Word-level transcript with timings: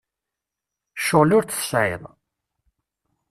Ccɣel 1.01 1.31
ur 1.37 1.43
t-tesεiḍ? 1.45 2.03